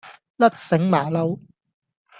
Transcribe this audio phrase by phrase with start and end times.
[0.39, 1.39] 甩繩馬騮